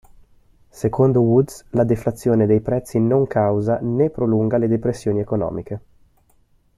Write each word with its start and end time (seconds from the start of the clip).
Secondo 0.69 1.21
Woods, 1.21 1.63
la 1.73 1.83
deflazione 1.83 2.47
dei 2.47 2.59
prezzi 2.59 2.97
non 2.99 3.27
causa 3.27 3.77
né 3.83 4.09
prolunga 4.09 4.57
le 4.57 4.67
depressioni 4.67 5.19
economiche. 5.19 5.81